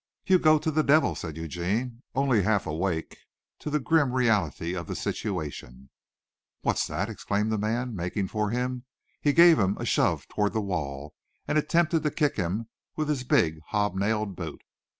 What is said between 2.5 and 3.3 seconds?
awake